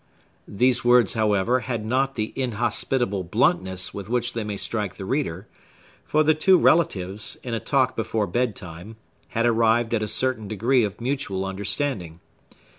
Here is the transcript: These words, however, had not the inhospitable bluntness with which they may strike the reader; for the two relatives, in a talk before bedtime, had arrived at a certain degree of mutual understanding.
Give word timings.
These 0.47 0.83
words, 0.83 1.13
however, 1.13 1.59
had 1.59 1.85
not 1.85 2.15
the 2.15 2.33
inhospitable 2.35 3.23
bluntness 3.25 3.93
with 3.93 4.09
which 4.09 4.33
they 4.33 4.43
may 4.43 4.57
strike 4.57 4.95
the 4.95 5.05
reader; 5.05 5.47
for 6.05 6.23
the 6.23 6.33
two 6.33 6.57
relatives, 6.57 7.37
in 7.43 7.53
a 7.53 7.59
talk 7.59 7.95
before 7.95 8.25
bedtime, 8.25 8.95
had 9.27 9.45
arrived 9.45 9.93
at 9.93 10.01
a 10.01 10.07
certain 10.07 10.47
degree 10.47 10.83
of 10.83 10.99
mutual 10.99 11.45
understanding. 11.45 12.19